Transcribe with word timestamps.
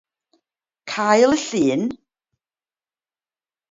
Cael 0.93 1.31
y 1.37 1.39
Llun? 1.67 1.85